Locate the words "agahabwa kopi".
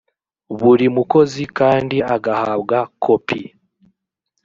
2.15-3.41